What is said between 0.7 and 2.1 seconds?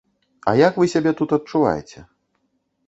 вы сябе тут адчуваеце?